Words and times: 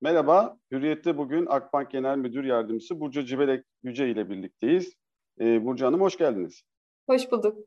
Merhaba, 0.00 0.58
Hürriyet'te 0.72 1.18
bugün 1.18 1.46
Akbank 1.46 1.90
Genel 1.90 2.16
Müdür 2.18 2.44
Yardımcısı 2.44 3.00
Burcu 3.00 3.24
Cibelek 3.24 3.64
Yüce 3.82 4.08
ile 4.08 4.30
birlikteyiz. 4.30 4.94
Ee, 5.40 5.64
Burcu 5.64 5.86
Hanım 5.86 6.00
hoş 6.00 6.18
geldiniz. 6.18 6.62
Hoş 7.08 7.32
bulduk. 7.32 7.58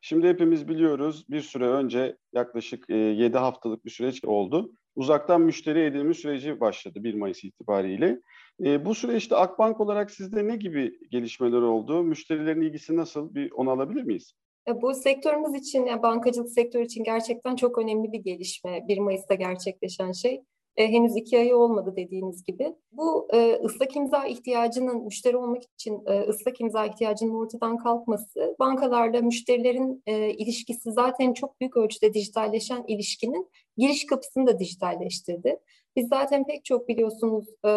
Şimdi 0.00 0.28
hepimiz 0.28 0.68
biliyoruz 0.68 1.24
bir 1.30 1.40
süre 1.40 1.66
önce 1.66 2.16
yaklaşık 2.32 2.90
e, 2.90 2.96
7 2.96 3.38
haftalık 3.38 3.84
bir 3.84 3.90
süreç 3.90 4.24
oldu. 4.24 4.72
Uzaktan 4.96 5.40
müşteri 5.40 5.80
edinme 5.80 6.14
süreci 6.14 6.60
başladı 6.60 7.04
1 7.04 7.14
Mayıs 7.14 7.44
itibariyle. 7.44 8.20
E, 8.64 8.84
bu 8.84 8.94
süreçte 8.94 9.36
Akbank 9.36 9.80
olarak 9.80 10.10
sizde 10.10 10.48
ne 10.48 10.56
gibi 10.56 10.98
gelişmeler 11.10 11.62
oldu? 11.62 12.02
Müşterilerin 12.02 12.60
ilgisi 12.60 12.96
nasıl? 12.96 13.34
Bir 13.34 13.50
onu 13.50 13.70
alabilir 13.70 14.02
miyiz? 14.02 14.32
E, 14.68 14.82
bu 14.82 14.94
sektörümüz 14.94 15.54
için, 15.54 15.86
yani 15.86 16.02
bankacılık 16.02 16.50
sektörü 16.50 16.84
için 16.84 17.04
gerçekten 17.04 17.56
çok 17.56 17.78
önemli 17.78 18.12
bir 18.12 18.20
gelişme. 18.20 18.84
1 18.88 18.98
Mayıs'ta 18.98 19.34
gerçekleşen 19.34 20.12
şey. 20.12 20.42
E, 20.76 20.88
henüz 20.88 21.16
iki 21.16 21.38
ayı 21.38 21.56
olmadı 21.56 21.94
dediğiniz 21.96 22.44
gibi. 22.44 22.74
Bu 22.92 23.28
e, 23.32 23.52
ıslak 23.64 23.96
imza 23.96 24.26
ihtiyacının, 24.26 25.04
müşteri 25.04 25.36
olmak 25.36 25.62
için 25.74 26.02
e, 26.06 26.20
ıslak 26.20 26.60
imza 26.60 26.86
ihtiyacının 26.86 27.34
ortadan 27.34 27.76
kalkması, 27.78 28.56
bankalarla 28.58 29.20
müşterilerin 29.20 30.02
e, 30.06 30.30
ilişkisi 30.30 30.92
zaten 30.92 31.32
çok 31.32 31.60
büyük 31.60 31.76
ölçüde 31.76 32.14
dijitalleşen 32.14 32.84
ilişkinin 32.88 33.50
giriş 33.76 34.06
kapısını 34.06 34.46
da 34.46 34.58
dijitalleştirdi. 34.58 35.58
Biz 35.96 36.08
zaten 36.08 36.46
pek 36.46 36.64
çok 36.64 36.88
biliyorsunuz 36.88 37.46
e, 37.66 37.70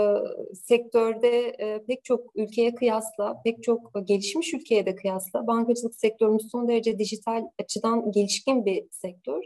sektörde 0.55 1.55
e, 1.59 1.85
pek 1.85 2.03
çok 2.03 2.35
ülkeye 2.35 2.75
kıyasla, 2.75 3.41
pek 3.43 3.63
çok 3.63 3.91
gelişmiş 4.05 4.53
ülkeye 4.53 4.85
de 4.85 4.95
kıyasla 4.95 5.47
bankacılık 5.47 5.95
sektörümüz 5.95 6.51
son 6.51 6.67
derece 6.67 6.99
dijital 6.99 7.43
açıdan 7.59 8.11
gelişkin 8.11 8.65
bir 8.65 8.85
sektör. 8.91 9.43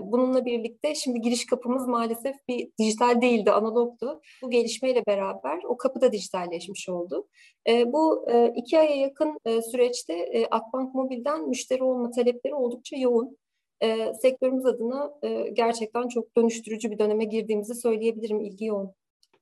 Bununla 0.00 0.44
birlikte 0.44 0.94
şimdi 0.94 1.20
giriş 1.20 1.46
kapımız 1.46 1.86
maalesef 1.86 2.36
bir 2.48 2.70
dijital 2.78 3.20
değildi, 3.20 3.50
analogdu. 3.50 4.20
Bu 4.42 4.50
gelişmeyle 4.50 5.06
beraber 5.06 5.60
o 5.64 5.76
kapı 5.76 6.00
da 6.00 6.12
dijitalleşmiş 6.12 6.88
oldu. 6.88 7.28
Bu 7.86 8.26
iki 8.56 8.78
aya 8.78 8.96
yakın 8.96 9.38
süreçte 9.70 10.46
Akbank 10.50 10.94
Mobil'den 10.94 11.48
müşteri 11.48 11.82
olma 11.82 12.10
talepleri 12.10 12.54
oldukça 12.54 12.96
yoğun. 12.96 13.36
E, 13.82 14.14
sektörümüz 14.14 14.66
adına 14.66 15.12
gerçekten 15.52 16.08
çok 16.08 16.36
dönüştürücü 16.36 16.90
bir 16.90 16.98
döneme 16.98 17.24
girdiğimizi 17.24 17.74
söyleyebilirim, 17.74 18.40
ilgi 18.40 18.64
yoğun. 18.64 18.90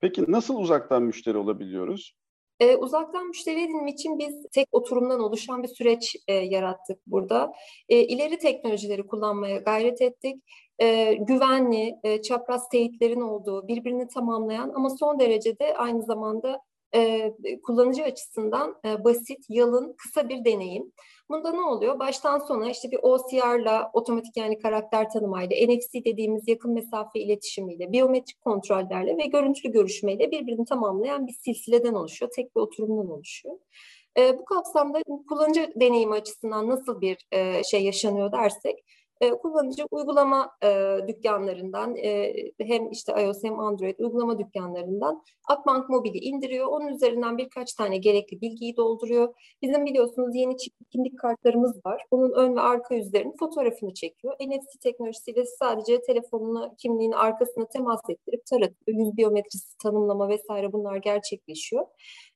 Peki 0.00 0.25
nasıl 0.28 0.56
uzaktan 0.56 1.03
müşteri 1.03 1.39
olabiliyoruz? 1.39 2.15
E, 2.61 2.77
uzaktan 2.77 3.27
müşteri 3.27 3.62
edinimi 3.62 3.91
için 3.91 4.19
biz 4.19 4.47
tek 4.53 4.69
oturumdan 4.73 5.21
oluşan 5.21 5.62
bir 5.62 5.69
süreç 5.69 6.17
e, 6.29 6.35
yarattık 6.35 6.99
burada. 7.07 7.53
E, 7.89 8.05
ileri 8.05 8.39
teknolojileri 8.39 9.07
kullanmaya 9.07 9.57
gayret 9.57 10.03
ettik. 10.03 10.43
E, 10.79 11.15
güvenli, 11.15 11.95
e, 12.05 12.23
çapraz 12.23 12.69
teyitlerin 12.69 13.21
olduğu, 13.21 13.69
birbirini 13.69 14.09
tamamlayan 14.09 14.73
ama 14.75 14.91
son 14.91 15.19
derecede 15.19 15.77
aynı 15.77 16.03
zamanda 16.03 16.61
e, 16.95 17.33
kullanıcı 17.62 18.05
açısından 18.05 18.77
e, 18.84 19.05
basit, 19.05 19.45
yalın, 19.48 19.95
kısa 19.98 20.29
bir 20.29 20.45
deneyim. 20.45 20.93
Bunda 21.31 21.53
ne 21.53 21.61
oluyor? 21.61 21.98
Baştan 21.98 22.39
sona 22.39 22.70
işte 22.70 22.91
bir 22.91 22.98
OCR'la, 23.03 23.91
otomatik 23.93 24.37
yani 24.37 24.59
karakter 24.59 25.11
tanımayla, 25.11 25.56
NFC 25.67 26.05
dediğimiz 26.05 26.48
yakın 26.48 26.73
mesafe 26.73 27.20
iletişimiyle, 27.20 27.93
biyometrik 27.93 28.41
kontrollerle 28.41 29.17
ve 29.17 29.27
görüntülü 29.27 29.73
görüşmeyle 29.73 30.31
birbirini 30.31 30.65
tamamlayan 30.65 31.27
bir 31.27 31.33
silsileden 31.33 31.95
oluşuyor. 31.95 32.33
Tek 32.37 32.56
bir 32.56 32.61
oturumdan 32.61 33.11
oluşuyor. 33.11 33.59
E, 34.19 34.39
bu 34.39 34.45
kapsamda 34.45 35.03
kullanıcı 35.28 35.73
deneyimi 35.77 36.15
açısından 36.15 36.69
nasıl 36.69 37.00
bir 37.00 37.27
e, 37.33 37.65
şey 37.65 37.84
yaşanıyor 37.84 38.33
dersek, 38.33 38.84
e, 39.20 39.31
kullanıcı 39.31 39.86
uygulama 39.91 40.50
e, 40.64 40.97
dükkanlarından 41.09 41.97
e, 41.97 42.34
hem 42.59 42.91
işte 42.91 43.12
iOS 43.22 43.45
hem 43.45 43.61
Android 43.61 43.98
uygulama 43.98 44.39
dükkanlarından 44.39 45.22
Akbank 45.48 45.89
Mobil'i 45.89 46.19
indiriyor. 46.19 46.67
Onun 46.67 46.89
üzerinden 46.89 47.39
birkaç 47.39 47.75
tane 47.75 47.97
gerekli 47.97 48.41
bilgiyi 48.41 48.77
dolduruyor. 48.77 49.34
Bizim 49.62 49.87
biliyorsunuz 49.87 50.37
yeni 50.37 50.56
çip 50.56 50.75
kimlik 50.91 51.19
kartlarımız 51.19 51.87
var. 51.87 52.03
Onun 52.10 52.32
ön 52.32 52.56
ve 52.56 52.60
arka 52.60 52.94
yüzlerinin 52.94 53.37
fotoğrafını 53.37 53.94
çekiyor. 53.94 54.34
NFC 54.41 54.78
teknolojisiyle 54.82 55.44
sadece 55.47 56.00
telefonunu 56.00 56.75
kimliğin 56.78 57.12
arkasına 57.12 57.69
temas 57.69 58.00
ettirip 58.09 58.47
taratıyor. 58.47 58.98
Yüz 58.98 59.16
biyometrisi 59.16 59.78
tanımlama 59.78 60.28
vesaire 60.28 60.72
bunlar 60.72 60.97
gerçekleşiyor. 60.97 61.87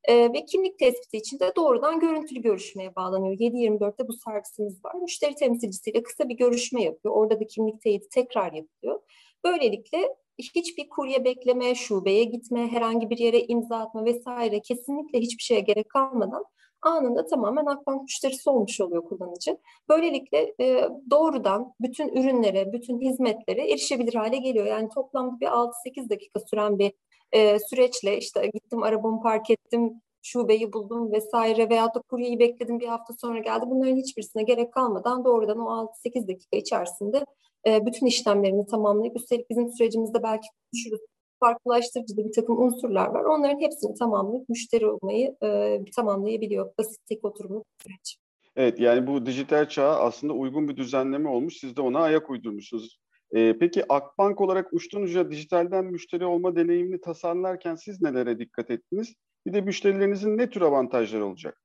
E, 0.04 0.32
ve 0.32 0.44
kimlik 0.44 0.78
tespiti 0.78 1.16
için 1.16 1.41
de 1.41 1.52
doğrudan 1.56 2.00
görüntülü 2.00 2.42
görüşmeye 2.42 2.97
bağlanıyor. 2.97 3.34
7-24'te 3.34 4.08
bu 4.08 4.12
servisimiz 4.12 4.84
var. 4.84 4.94
Müşteri 4.94 5.34
temsilcisiyle 5.34 6.02
kısa 6.02 6.28
bir 6.28 6.36
görüşme 6.70 6.82
yapıyor. 6.82 7.14
Orada 7.14 7.41
da 7.41 7.47
kimlik 7.47 7.81
teyidi 7.82 8.08
tekrar 8.08 8.53
yapıyor. 8.53 9.00
Böylelikle 9.44 9.98
hiçbir 10.38 10.88
kurye 10.88 11.25
bekleme, 11.25 11.75
şubeye 11.75 12.25
gitme, 12.25 12.69
herhangi 12.69 13.10
bir 13.10 13.19
yere 13.19 13.41
imza 13.41 13.76
atma 13.76 14.04
vesaire 14.04 14.60
kesinlikle 14.60 15.19
hiçbir 15.20 15.42
şeye 15.42 15.60
gerek 15.60 15.88
kalmadan 15.88 16.44
anında 16.82 17.26
tamamen 17.26 17.66
Akbank 17.66 18.03
müşterisi 18.03 18.50
olmuş 18.50 18.80
oluyor 18.80 19.04
kullanıcı. 19.04 19.59
Böylelikle 19.88 20.54
e, 20.60 20.88
doğrudan 21.10 21.75
bütün 21.80 22.09
ürünlere, 22.09 22.72
bütün 22.72 23.00
hizmetlere 23.00 23.70
erişebilir 23.70 24.14
hale 24.14 24.36
geliyor. 24.36 24.66
Yani 24.66 24.88
toplamda 24.94 25.41
bir 25.41 25.47
6-8 25.47 26.10
dakika 26.10 26.41
süren 26.41 26.78
bir 26.78 26.92
e, 27.32 27.59
süreçle 27.59 28.19
işte 28.19 28.47
gittim 28.54 28.82
arabamı 28.82 29.22
park 29.22 29.50
ettim, 29.50 30.00
şubeyi 30.22 30.72
buldum 30.72 31.12
vesaire 31.12 31.70
veyahut 31.70 31.94
da 31.94 32.00
kuryeyi 32.00 32.38
bekledim 32.38 32.81
bir 32.81 32.86
hafta 32.86 33.14
sonra 33.14 33.38
geldi. 33.38 33.64
Bunların 33.66 33.97
hiçbirisine 33.97 34.42
gerek 34.42 34.72
kalmadan 34.72 35.25
doğrudan 35.25 35.58
o 35.58 35.91
6-8 36.04 36.28
dakika 36.28 36.56
içerisinde 36.56 37.25
e, 37.66 37.86
bütün 37.86 38.06
işlemlerini 38.06 38.66
tamamlayıp 38.66 39.16
üstelik 39.16 39.50
bizim 39.50 39.72
sürecimizde 39.72 40.22
belki 40.22 40.48
konuşuruz 40.72 41.00
farklılaştırıcı 41.41 42.16
bir 42.16 42.32
takım 42.32 42.62
unsurlar 42.62 43.06
var. 43.06 43.25
Onların 43.25 43.60
hepsini 43.60 43.94
tamamlayıp 43.94 44.48
müşteri 44.48 44.86
olmayı 44.86 45.36
e, 45.42 45.78
tamamlayabiliyor. 45.97 46.72
Basit 46.78 47.06
tek 47.09 47.25
oturumlu 47.25 47.64
süreç. 47.82 48.16
Evet 48.56 48.80
yani 48.80 49.06
bu 49.06 49.26
dijital 49.26 49.69
çağa 49.69 49.97
aslında 50.00 50.32
uygun 50.32 50.69
bir 50.69 50.76
düzenleme 50.76 51.28
olmuş. 51.28 51.56
Siz 51.56 51.76
de 51.76 51.80
ona 51.80 52.00
ayak 52.00 52.30
uydurmuşsunuz. 52.30 53.00
Ee, 53.36 53.56
peki 53.60 53.92
Akbank 53.92 54.41
olarak 54.41 54.72
uçtan 54.72 55.03
uca 55.03 55.30
dijitalden 55.30 55.84
müşteri 55.84 56.25
olma 56.25 56.56
deneyimini 56.56 57.00
tasarlarken 57.00 57.75
siz 57.75 58.03
nelere 58.03 58.38
dikkat 58.38 58.70
ettiniz? 58.70 59.14
Bir 59.46 59.52
de 59.52 59.60
müşterilerinizin 59.60 60.38
ne 60.38 60.50
tür 60.50 60.60
avantajları 60.60 61.26
olacak? 61.26 61.62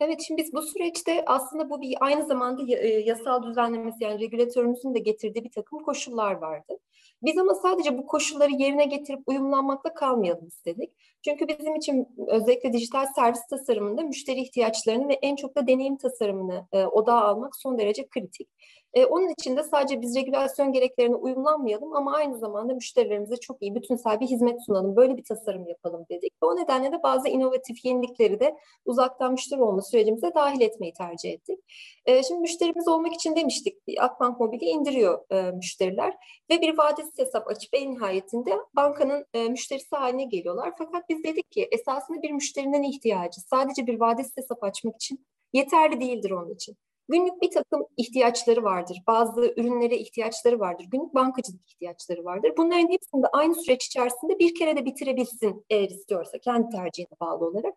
Evet, 0.00 0.20
şimdi 0.26 0.42
biz 0.42 0.52
bu 0.52 0.62
süreçte 0.62 1.22
aslında 1.26 1.70
bu 1.70 1.80
bir 1.80 1.96
aynı 2.00 2.26
zamanda 2.26 2.76
e, 2.76 2.88
yasal 2.88 3.42
düzenlemesi 3.42 4.04
yani 4.04 4.20
regülatörümüzün 4.20 4.94
de 4.94 4.98
getirdiği 4.98 5.44
bir 5.44 5.50
takım 5.50 5.78
koşullar 5.78 6.32
vardı. 6.32 6.78
Biz 7.22 7.38
ama 7.38 7.54
sadece 7.54 7.98
bu 7.98 8.06
koşulları 8.06 8.52
yerine 8.52 8.84
getirip 8.84 9.20
uyumlanmakla 9.26 9.94
kalmayalım 9.94 10.46
istedik. 10.46 10.90
Çünkü 11.24 11.48
bizim 11.48 11.76
için 11.76 12.08
özellikle 12.28 12.72
dijital 12.72 13.06
servis 13.16 13.46
tasarımında 13.50 14.02
müşteri 14.02 14.40
ihtiyaçlarını 14.40 15.08
ve 15.08 15.12
en 15.12 15.36
çok 15.36 15.56
da 15.56 15.66
deneyim 15.66 15.96
tasarımını 15.96 16.66
e, 16.72 16.84
odağa 16.86 17.20
almak 17.20 17.56
son 17.56 17.78
derece 17.78 18.08
kritik. 18.08 18.48
E, 18.94 19.04
onun 19.06 19.28
için 19.28 19.56
de 19.56 19.62
sadece 19.62 20.00
biz 20.00 20.16
regülasyon 20.16 20.72
gereklerine 20.72 21.14
uyumlanmayalım 21.14 21.96
ama 21.96 22.14
aynı 22.14 22.38
zamanda 22.38 22.74
müşterilerimize 22.74 23.36
çok 23.36 23.62
iyi 23.62 23.74
bütünsel 23.74 24.20
bir 24.20 24.26
hizmet 24.26 24.64
sunalım. 24.66 24.96
Böyle 24.96 25.16
bir 25.16 25.24
tasarım 25.24 25.68
yapalım 25.68 26.06
dedik. 26.10 26.32
O 26.40 26.56
nedenle 26.56 26.92
de 26.92 27.02
bazı 27.02 27.28
inovatif 27.28 27.84
yenilikleri 27.84 28.40
de 28.40 28.56
uzaktan 28.84 29.32
müşteri 29.32 29.62
olma 29.62 29.82
sürecimize 29.82 30.34
dahil 30.34 30.60
etmeyi 30.60 30.92
tercih 30.92 31.32
ettik. 31.32 31.58
E, 32.06 32.22
şimdi 32.22 32.40
müşterimiz 32.40 32.88
olmak 32.88 33.12
için 33.12 33.36
demiştik 33.36 33.78
Akbank 33.98 34.40
Mobil'i 34.40 34.64
indiriyor 34.64 35.24
e, 35.30 35.50
müşteriler 35.50 36.14
ve 36.50 36.60
bir 36.60 36.78
vadesiz 36.78 37.18
hesap 37.18 37.48
açıp 37.48 37.70
en 37.72 37.94
nihayetinde 37.94 38.58
bankanın 38.76 39.26
e, 39.34 39.48
müşterisi 39.48 39.96
haline 39.96 40.24
geliyorlar. 40.24 40.72
Fakat 40.78 41.08
biz 41.08 41.24
dedik 41.24 41.50
ki 41.50 41.68
esasında 41.72 42.22
bir 42.22 42.30
müşterinin 42.30 42.82
ihtiyacı 42.82 43.40
sadece 43.40 43.86
bir 43.86 44.00
vadesiz 44.00 44.36
hesap 44.36 44.64
açmak 44.64 44.94
için 44.96 45.26
yeterli 45.52 46.00
değildir 46.00 46.30
onun 46.30 46.54
için. 46.54 46.76
Günlük 47.08 47.42
bir 47.42 47.50
takım 47.50 47.86
ihtiyaçları 47.96 48.62
vardır. 48.62 49.02
Bazı 49.06 49.54
ürünlere 49.56 49.96
ihtiyaçları 49.96 50.60
vardır. 50.60 50.86
Günlük 50.92 51.14
bankacılık 51.14 51.70
ihtiyaçları 51.70 52.24
vardır. 52.24 52.52
Bunların 52.56 52.92
hepsini 52.92 53.22
de 53.22 53.26
aynı 53.32 53.54
süreç 53.54 53.86
içerisinde 53.86 54.38
bir 54.38 54.54
kere 54.54 54.76
de 54.76 54.84
bitirebilsin 54.84 55.64
eğer 55.70 55.88
istiyorsa 55.88 56.38
kendi 56.38 56.68
tercihine 56.68 57.16
bağlı 57.20 57.46
olarak. 57.46 57.74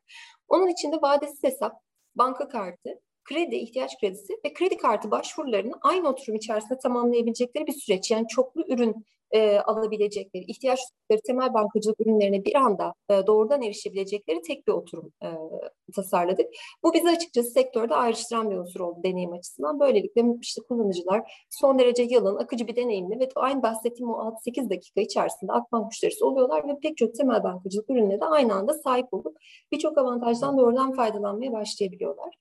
Onun 0.47 0.67
için 0.67 0.91
de 0.91 1.01
vadesiz 1.01 1.43
hesap, 1.43 1.81
banka 2.15 2.47
kartı, 2.47 3.01
kredi, 3.23 3.55
ihtiyaç 3.55 3.99
kredisi 3.99 4.33
ve 4.45 4.53
kredi 4.53 4.77
kartı 4.77 5.11
başvurularını 5.11 5.73
aynı 5.81 6.09
oturum 6.09 6.35
içerisinde 6.35 6.79
tamamlayabilecekleri 6.79 7.67
bir 7.67 7.73
süreç. 7.73 8.11
Yani 8.11 8.27
çoklu 8.27 8.65
ürün 8.67 9.05
e, 9.31 9.59
alabilecekleri, 9.59 10.43
ihtiyaç 10.43 10.79
duydukları 11.09 11.21
temel 11.25 11.53
bankacılık 11.53 11.99
ürünlerine 12.01 12.45
bir 12.45 12.55
anda 12.55 12.93
e, 13.09 13.27
doğrudan 13.27 13.61
erişebilecekleri 13.61 14.41
tek 14.41 14.67
bir 14.67 14.71
oturum 14.71 15.11
e, 15.23 15.27
tasarladık. 15.95 16.49
Bu 16.83 16.93
bizi 16.93 17.09
açıkçası 17.09 17.49
sektörde 17.49 17.95
ayrıştıran 17.95 18.51
bir 18.51 18.55
unsur 18.55 18.79
oldu 18.79 19.03
deneyim 19.03 19.33
açısından. 19.33 19.79
Böylelikle 19.79 20.23
işte 20.41 20.61
kullanıcılar 20.69 21.45
son 21.49 21.79
derece 21.79 22.03
yalın, 22.03 22.35
akıcı 22.35 22.67
bir 22.67 22.75
deneyimle 22.75 23.19
ve 23.19 23.29
aynı 23.35 23.63
bahsettiğim 23.63 24.09
o 24.09 24.35
6-8 24.45 24.69
dakika 24.69 25.01
içerisinde 25.01 25.51
Akbank 25.51 25.85
müşterisi 25.85 26.25
oluyorlar 26.25 26.67
ve 26.67 26.79
pek 26.81 26.97
çok 26.97 27.15
temel 27.15 27.43
bankacılık 27.43 27.89
ürününe 27.89 28.19
de 28.19 28.25
aynı 28.25 28.53
anda 28.53 28.73
sahip 28.73 29.13
olup 29.13 29.37
birçok 29.71 29.97
avantajdan 29.97 30.57
doğrudan 30.57 30.93
faydalanmaya 30.93 31.51
başlayabiliyorlar. 31.51 32.33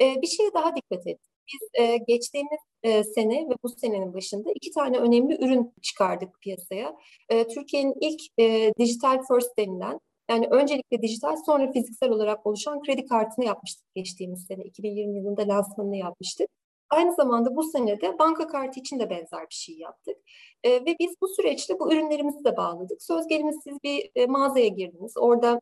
E, 0.00 0.22
bir 0.22 0.26
şeye 0.26 0.54
daha 0.54 0.76
dikkat 0.76 1.06
ettik 1.06 1.30
biz 1.52 1.84
e, 1.84 1.96
geçtiğimiz 1.96 2.60
e, 2.82 3.04
sene 3.04 3.48
ve 3.48 3.54
bu 3.62 3.68
senenin 3.68 4.14
başında 4.14 4.50
iki 4.54 4.70
tane 4.70 4.98
önemli 4.98 5.44
ürün 5.44 5.74
çıkardık 5.82 6.40
piyasaya. 6.40 6.96
E, 7.28 7.46
Türkiye'nin 7.46 7.94
ilk 8.00 8.20
e, 8.38 8.74
dijital 8.78 9.22
first 9.28 9.58
denilen 9.58 10.00
yani 10.30 10.46
öncelikle 10.50 11.02
dijital 11.02 11.36
sonra 11.46 11.72
fiziksel 11.72 12.10
olarak 12.10 12.46
oluşan 12.46 12.82
kredi 12.82 13.06
kartını 13.06 13.44
yapmıştık 13.44 13.94
geçtiğimiz 13.94 14.46
sene. 14.46 14.62
2020 14.64 15.18
yılında 15.18 15.48
lansmanını 15.48 15.96
yapmıştık. 15.96 16.50
Aynı 16.90 17.14
zamanda 17.14 17.56
bu 17.56 17.62
senede 17.62 18.18
banka 18.18 18.46
kartı 18.46 18.80
için 18.80 18.98
de 18.98 19.10
benzer 19.10 19.42
bir 19.50 19.54
şey 19.54 19.76
yaptık. 19.78 20.16
E, 20.64 20.70
ve 20.70 20.96
biz 21.00 21.14
bu 21.22 21.28
süreçte 21.28 21.78
bu 21.78 21.92
ürünlerimizi 21.92 22.44
de 22.44 22.56
bağladık. 22.56 23.02
Söz 23.02 23.26
gelimi 23.26 23.52
siz 23.64 23.78
bir 23.84 24.10
e, 24.14 24.26
mağazaya 24.26 24.68
girdiniz. 24.68 25.12
Orada 25.16 25.60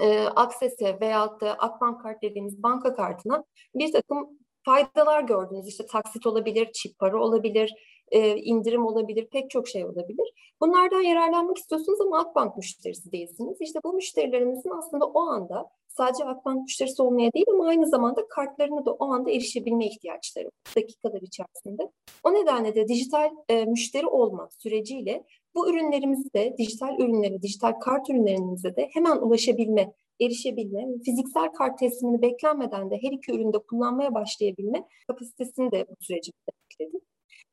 e, 0.00 0.20
Access'e 0.20 1.00
veyahut 1.00 1.40
da 1.40 1.54
Akbank 1.54 2.02
kart 2.02 2.22
dediğimiz 2.22 2.62
banka 2.62 2.94
kartına 2.94 3.44
bir 3.74 3.92
takım 3.92 4.37
faydalar 4.68 5.22
gördünüz. 5.22 5.68
İşte 5.68 5.86
taksit 5.86 6.26
olabilir, 6.26 6.72
çip 6.72 6.98
para 6.98 7.22
olabilir, 7.22 7.74
e, 8.10 8.36
indirim 8.36 8.86
olabilir, 8.86 9.28
pek 9.32 9.50
çok 9.50 9.68
şey 9.68 9.84
olabilir. 9.84 10.54
Bunlardan 10.60 11.00
yararlanmak 11.00 11.58
istiyorsunuz 11.58 12.00
ama 12.00 12.18
Akbank 12.18 12.56
müşterisi 12.56 13.12
değilsiniz. 13.12 13.56
İşte 13.60 13.80
bu 13.84 13.92
müşterilerimizin 13.92 14.70
aslında 14.70 15.06
o 15.06 15.20
anda 15.20 15.70
sadece 15.88 16.24
Akbank 16.24 16.62
müşterisi 16.62 17.02
olmaya 17.02 17.32
değil 17.32 17.46
ama 17.52 17.68
aynı 17.68 17.86
zamanda 17.86 18.28
kartlarını 18.28 18.86
da 18.86 18.92
o 18.92 19.12
anda 19.12 19.30
erişebilme 19.30 19.86
ihtiyaçları 19.86 20.50
dakikalar 20.76 21.20
içerisinde. 21.22 21.90
O 22.24 22.34
nedenle 22.34 22.74
de 22.74 22.88
dijital 22.88 23.30
e, 23.48 23.64
müşteri 23.64 24.06
olma 24.06 24.48
süreciyle 24.58 25.24
bu 25.58 25.70
ürünlerimizi 25.70 26.34
de 26.34 26.54
dijital 26.58 27.00
ürünleri, 27.00 27.42
dijital 27.42 27.72
kart 27.72 28.10
ürünlerimize 28.10 28.76
de 28.76 28.88
hemen 28.92 29.16
ulaşabilme, 29.16 29.92
erişebilme, 30.20 30.86
fiziksel 31.04 31.48
kart 31.48 31.78
teslimini 31.78 32.22
beklenmeden 32.22 32.90
de 32.90 32.98
her 33.02 33.12
iki 33.12 33.32
üründe 33.32 33.58
kullanmaya 33.58 34.14
başlayabilme 34.14 34.84
kapasitesini 35.06 35.72
de 35.72 35.86
bu 35.88 35.94
süreci 36.00 36.32
bekledik. 36.48 37.02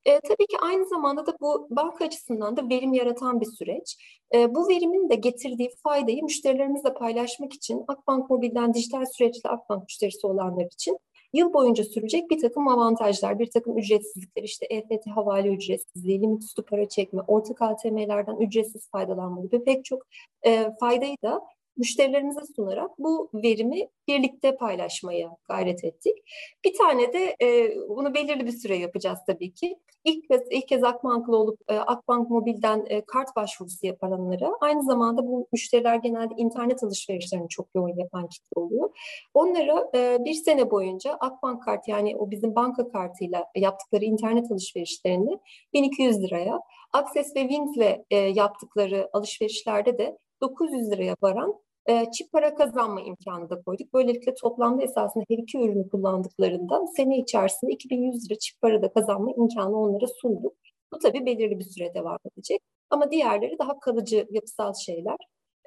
E, 0.05 0.19
tabii 0.19 0.47
ki 0.47 0.57
aynı 0.61 0.85
zamanda 0.87 1.25
da 1.25 1.37
bu 1.41 1.67
banka 1.69 2.05
açısından 2.05 2.57
da 2.57 2.69
verim 2.69 2.93
yaratan 2.93 3.41
bir 3.41 3.45
süreç. 3.45 3.97
E, 4.35 4.55
bu 4.55 4.69
verimin 4.69 5.09
de 5.09 5.15
getirdiği 5.15 5.69
faydayı 5.83 6.23
müşterilerimizle 6.23 6.93
paylaşmak 6.93 7.53
için 7.53 7.83
Akbank 7.87 8.29
Mobil'den 8.29 8.73
dijital 8.73 9.05
süreçle 9.05 9.49
Akbank 9.49 9.83
müşterisi 9.83 10.27
olanlar 10.27 10.65
için 10.65 10.97
yıl 11.35 11.53
boyunca 11.53 11.83
sürecek 11.83 12.29
bir 12.29 12.41
takım 12.41 12.67
avantajlar, 12.67 13.39
bir 13.39 13.49
takım 13.51 13.77
ücretsizlikler, 13.77 14.43
işte 14.43 14.65
EFT 14.65 15.07
havale 15.07 15.49
ücretsizliği, 15.49 16.21
limit 16.21 16.43
üstü 16.43 16.63
para 16.63 16.89
çekme, 16.89 17.21
ortak 17.27 17.61
ATM'lerden 17.61 18.35
ücretsiz 18.35 18.89
faydalanma 18.89 19.41
gibi 19.41 19.63
pek 19.63 19.85
çok 19.85 20.03
e, 20.45 20.71
faydayı 20.79 21.17
da 21.23 21.41
müşterilerimize 21.77 22.41
sunarak 22.55 22.99
bu 22.99 23.29
verimi 23.33 23.89
birlikte 24.07 24.55
paylaşmaya 24.55 25.29
gayret 25.47 25.83
ettik. 25.83 26.17
Bir 26.65 26.73
tane 26.77 27.13
de 27.13 27.35
e, 27.41 27.75
bunu 27.89 28.13
belirli 28.13 28.45
bir 28.45 28.51
süre 28.51 28.77
yapacağız 28.77 29.19
tabii 29.27 29.53
ki. 29.53 29.79
İlk 30.03 30.27
kez, 30.27 30.41
ilk 30.51 30.67
kez 30.67 30.83
Akbank'la 30.83 31.37
olup 31.37 31.59
e, 31.67 31.73
Akbank 31.73 32.29
Mobil'den 32.29 32.85
e, 32.89 33.05
kart 33.05 33.35
başvurusu 33.35 33.87
yapanlara 33.87 34.51
aynı 34.61 34.83
zamanda 34.83 35.27
bu 35.27 35.47
müşteriler 35.51 35.95
genelde 35.95 36.33
internet 36.37 36.83
alışverişlerini 36.83 37.49
çok 37.49 37.67
yoğun 37.75 37.97
yapan 37.97 38.27
kitle 38.27 38.61
oluyor. 38.61 38.89
Onlara 39.33 39.89
e, 39.95 40.17
bir 40.25 40.33
sene 40.33 40.71
boyunca 40.71 41.13
Akbank 41.13 41.63
kart 41.63 41.87
yani 41.87 42.17
o 42.17 42.31
bizim 42.31 42.55
banka 42.55 42.87
kartıyla 42.87 43.45
yaptıkları 43.55 44.05
internet 44.05 44.51
alışverişlerini 44.51 45.39
1200 45.73 46.23
liraya, 46.23 46.59
Access 46.93 47.35
ve 47.35 47.41
Wings'le 47.41 48.05
e, 48.09 48.17
yaptıkları 48.17 49.09
alışverişlerde 49.13 49.97
de 49.97 50.17
900 50.41 50.91
liraya 50.91 51.15
varan 51.21 51.64
e, 51.89 52.11
çip 52.11 52.31
para 52.31 52.55
kazanma 52.55 53.01
imkanı 53.01 53.49
da 53.49 53.61
koyduk. 53.61 53.93
Böylelikle 53.93 54.33
toplamda 54.33 54.83
esasında 54.83 55.23
her 55.29 55.37
iki 55.37 55.57
ürünü 55.57 55.89
kullandıklarında 55.89 56.87
sene 56.97 57.17
içerisinde 57.17 57.71
2100 57.71 58.25
lira 58.25 58.39
çip 58.39 58.61
para 58.61 58.81
da 58.81 58.93
kazanma 58.93 59.31
imkanı 59.37 59.79
onlara 59.79 60.07
sunduk. 60.07 60.53
Bu 60.93 60.99
tabii 60.99 61.25
belirli 61.25 61.59
bir 61.59 61.63
süre 61.63 61.93
devam 61.93 62.17
edecek. 62.31 62.61
Ama 62.89 63.11
diğerleri 63.11 63.59
daha 63.59 63.79
kalıcı 63.79 64.27
yapısal 64.31 64.73
şeyler. 64.73 65.17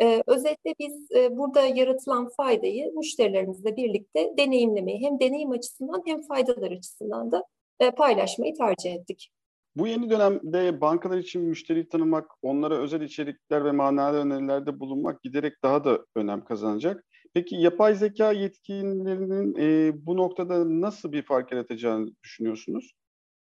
Ee, 0.03 0.23
özetle 0.27 0.75
biz 0.79 1.11
e, 1.17 1.37
burada 1.37 1.61
yaratılan 1.67 2.29
faydayı 2.37 2.93
müşterilerimizle 2.95 3.77
birlikte 3.77 4.35
deneyimlemeyi 4.39 5.01
hem 5.01 5.21
deneyim 5.21 5.51
açısından 5.51 6.03
hem 6.07 6.23
faydalar 6.23 6.71
açısından 6.71 7.33
da 7.33 7.45
e, 7.81 7.91
paylaşmayı 7.91 8.55
tercih 8.55 8.95
ettik. 8.95 9.31
Bu 9.79 9.87
yeni 9.87 10.11
dönemde 10.11 10.81
bankalar 10.81 11.19
için 11.19 11.43
müşteri 11.43 11.89
tanımak, 11.89 12.31
onlara 12.43 12.79
özel 12.79 13.01
içerikler 13.01 13.65
ve 13.65 13.73
manalı 13.73 14.17
önerilerde 14.19 14.81
bulunmak 14.81 15.23
giderek 15.23 15.63
daha 15.63 15.85
da 15.85 16.05
önem 16.17 16.45
kazanacak. 16.45 17.05
Peki 17.35 17.57
yapay 17.57 17.95
zeka 17.95 18.33
yetkinlerinin 18.33 19.55
e, 19.59 19.93
bu 20.07 20.17
noktada 20.17 20.81
nasıl 20.81 21.13
bir 21.13 21.23
fark 21.23 21.53
yaratacağını 21.53 22.11
düşünüyorsunuz? 22.23 22.93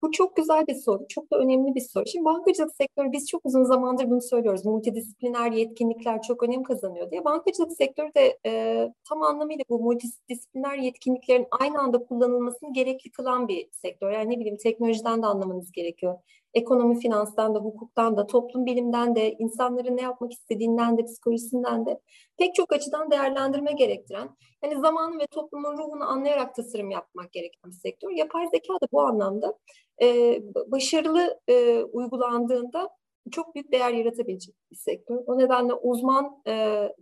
Bu 0.02 0.10
çok 0.10 0.36
güzel 0.36 0.66
bir 0.66 0.74
soru, 0.74 1.08
çok 1.08 1.32
da 1.32 1.38
önemli 1.38 1.74
bir 1.74 1.80
soru. 1.80 2.04
Şimdi 2.06 2.24
bankacılık 2.24 2.76
sektörü 2.76 3.12
biz 3.12 3.28
çok 3.28 3.46
uzun 3.46 3.64
zamandır 3.64 4.10
bunu 4.10 4.22
söylüyoruz. 4.22 4.64
Multidisipliner 4.64 5.52
yetkinlikler 5.52 6.22
çok 6.22 6.42
önem 6.42 6.62
kazanıyor 6.62 7.10
diye. 7.10 7.24
Bankacılık 7.24 7.72
sektörü 7.72 8.14
de 8.14 8.38
e, 8.46 8.84
tam 9.08 9.22
anlamıyla 9.22 9.64
bu 9.68 9.78
multidisipliner 9.80 10.78
yetkinliklerin 10.78 11.46
aynı 11.50 11.80
anda 11.80 11.98
kullanılmasını 11.98 12.72
gerekli 12.72 13.10
kılan 13.10 13.48
bir 13.48 13.68
sektör. 13.72 14.10
Yani 14.10 14.30
ne 14.30 14.40
bileyim 14.40 14.58
teknolojiden 14.62 15.22
de 15.22 15.26
anlamanız 15.26 15.72
gerekiyor 15.72 16.18
ekonomi, 16.54 17.00
finanstan 17.00 17.54
da, 17.54 17.58
hukuktan 17.58 18.16
da, 18.16 18.26
toplum 18.26 18.66
bilimden 18.66 19.16
de, 19.16 19.32
insanların 19.32 19.96
ne 19.96 20.02
yapmak 20.02 20.32
istediğinden 20.32 20.98
de, 20.98 21.04
psikolojisinden 21.04 21.86
de 21.86 22.00
pek 22.38 22.54
çok 22.54 22.72
açıdan 22.72 23.10
değerlendirme 23.10 23.72
gerektiren, 23.72 24.28
hani 24.60 24.80
zamanı 24.80 25.18
ve 25.18 25.26
toplumun 25.26 25.78
ruhunu 25.78 26.04
anlayarak 26.04 26.54
tasarım 26.54 26.90
yapmak 26.90 27.32
gereken 27.32 27.70
bir 27.70 27.76
sektör. 27.76 28.10
Yapay 28.10 28.46
zeka 28.46 28.74
da 28.74 28.86
bu 28.92 29.00
anlamda 29.00 29.54
e, 30.02 30.38
başarılı 30.66 31.40
e, 31.48 31.82
uygulandığında 31.82 32.88
çok 33.30 33.54
büyük 33.54 33.72
değer 33.72 33.92
yaratabilecek 33.92 34.54
bir 34.70 34.76
sektör. 34.76 35.16
O 35.26 35.38
nedenle 35.38 35.72
uzman 35.72 36.42
e, 36.46 36.52